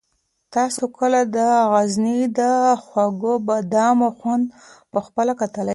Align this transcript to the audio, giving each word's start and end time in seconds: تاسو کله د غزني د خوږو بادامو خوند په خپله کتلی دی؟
تاسو 0.55 0.83
کله 0.97 1.19
د 1.35 1.37
غزني 1.71 2.19
د 2.39 2.41
خوږو 2.83 3.33
بادامو 3.47 4.07
خوند 4.17 4.45
په 4.91 4.99
خپله 5.05 5.33
کتلی 5.41 5.65
دی؟ 5.67 5.69